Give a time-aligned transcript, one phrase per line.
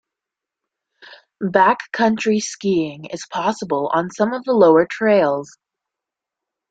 [1.43, 5.59] Backcountry skiing is possible on some of the lower trails.